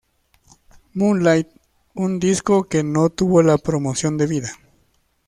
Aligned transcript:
Moonlight" 0.95 1.47
un 1.93 2.17
disco 2.19 2.63
que 2.63 2.81
no 2.83 3.11
tuvo 3.11 3.43
la 3.43 3.59
promoción 3.59 4.17
debida. 4.17 4.51